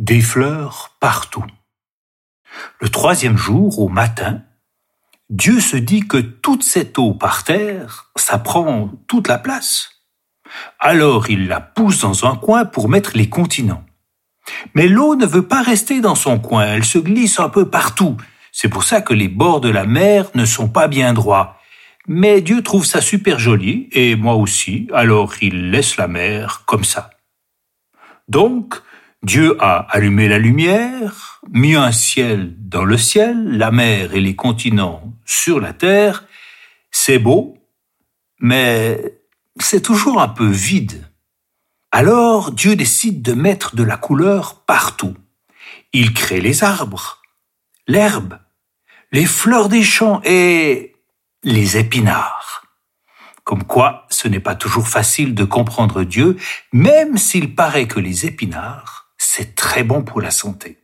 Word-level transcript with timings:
des 0.00 0.22
fleurs 0.22 0.96
partout. 0.98 1.44
Le 2.80 2.88
troisième 2.88 3.36
jour, 3.36 3.78
au 3.78 3.88
matin, 3.88 4.42
Dieu 5.28 5.60
se 5.60 5.76
dit 5.76 6.08
que 6.08 6.16
toute 6.16 6.64
cette 6.64 6.98
eau 6.98 7.12
par 7.12 7.44
terre, 7.44 8.10
ça 8.16 8.38
prend 8.38 8.90
toute 9.06 9.28
la 9.28 9.38
place. 9.38 9.90
Alors 10.78 11.28
il 11.28 11.48
la 11.48 11.60
pousse 11.60 12.00
dans 12.00 12.24
un 12.24 12.34
coin 12.34 12.64
pour 12.64 12.88
mettre 12.88 13.12
les 13.14 13.28
continents. 13.28 13.84
Mais 14.74 14.88
l'eau 14.88 15.16
ne 15.16 15.26
veut 15.26 15.46
pas 15.46 15.62
rester 15.62 16.00
dans 16.00 16.14
son 16.14 16.38
coin, 16.40 16.64
elle 16.64 16.84
se 16.84 16.98
glisse 16.98 17.38
un 17.38 17.50
peu 17.50 17.68
partout. 17.68 18.16
C'est 18.52 18.70
pour 18.70 18.84
ça 18.84 19.02
que 19.02 19.14
les 19.14 19.28
bords 19.28 19.60
de 19.60 19.68
la 19.68 19.84
mer 19.84 20.30
ne 20.34 20.46
sont 20.46 20.68
pas 20.68 20.88
bien 20.88 21.12
droits. 21.12 21.58
Mais 22.08 22.40
Dieu 22.40 22.62
trouve 22.62 22.86
ça 22.86 23.02
super 23.02 23.38
joli, 23.38 23.88
et 23.92 24.16
moi 24.16 24.34
aussi, 24.34 24.88
alors 24.94 25.34
il 25.42 25.70
laisse 25.70 25.98
la 25.98 26.08
mer 26.08 26.62
comme 26.64 26.84
ça. 26.84 27.10
Donc, 28.28 28.82
Dieu 29.22 29.56
a 29.60 29.86
allumé 29.90 30.28
la 30.28 30.38
lumière, 30.38 31.42
mis 31.52 31.74
un 31.74 31.92
ciel 31.92 32.54
dans 32.58 32.84
le 32.84 32.96
ciel, 32.96 33.58
la 33.58 33.70
mer 33.70 34.14
et 34.14 34.20
les 34.20 34.34
continents 34.34 35.12
sur 35.26 35.60
la 35.60 35.74
terre. 35.74 36.24
C'est 36.90 37.18
beau, 37.18 37.58
mais 38.38 39.20
c'est 39.58 39.82
toujours 39.82 40.22
un 40.22 40.28
peu 40.28 40.48
vide. 40.48 41.06
Alors 41.92 42.50
Dieu 42.50 42.76
décide 42.76 43.20
de 43.20 43.34
mettre 43.34 43.76
de 43.76 43.82
la 43.82 43.98
couleur 43.98 44.64
partout. 44.64 45.16
Il 45.92 46.14
crée 46.14 46.40
les 46.40 46.64
arbres, 46.64 47.20
l'herbe, 47.86 48.38
les 49.12 49.26
fleurs 49.26 49.68
des 49.68 49.82
champs 49.82 50.22
et 50.24 50.96
les 51.42 51.76
épinards. 51.76 52.64
Comme 53.44 53.64
quoi, 53.64 54.06
ce 54.08 54.28
n'est 54.28 54.40
pas 54.40 54.54
toujours 54.54 54.88
facile 54.88 55.34
de 55.34 55.44
comprendre 55.44 56.04
Dieu, 56.04 56.38
même 56.72 57.18
s'il 57.18 57.54
paraît 57.54 57.88
que 57.88 58.00
les 58.00 58.24
épinards, 58.24 58.99
c'est 59.32 59.54
très 59.54 59.84
bon 59.84 60.02
pour 60.02 60.20
la 60.20 60.32
santé. 60.32 60.79